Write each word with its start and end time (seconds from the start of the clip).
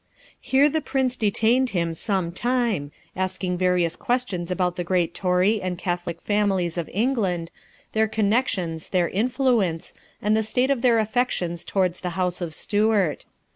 Here 0.39 0.67
the 0.67 0.81
Prince 0.81 1.15
detained 1.15 1.69
him 1.77 1.93
some 1.93 2.31
time, 2.31 2.91
asking 3.15 3.59
various 3.59 3.95
questions 3.95 4.49
about 4.49 4.75
the 4.75 4.83
great 4.83 5.13
Tory 5.13 5.61
and 5.61 5.77
Catholic 5.77 6.19
families 6.21 6.75
of 6.75 6.89
England, 6.91 7.51
their 7.93 8.07
connexions, 8.07 8.89
their 8.89 9.09
influence, 9.09 9.93
and 10.19 10.35
the 10.35 10.41
state 10.41 10.71
of 10.71 10.81
their 10.81 10.97
affections 10.97 11.63
towards 11.63 11.99
the 11.99 12.09
house 12.17 12.41
of 12.41 12.55
Stuart. 12.55 13.25